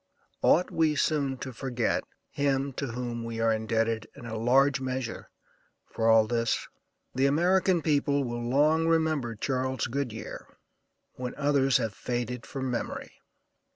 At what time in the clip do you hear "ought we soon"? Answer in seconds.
0.41-1.37